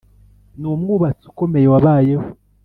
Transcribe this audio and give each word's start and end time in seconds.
ni 0.59 0.67
umwubatsi 0.75 1.23
ukomeye 1.31 1.67
wabayeho. 1.73 2.27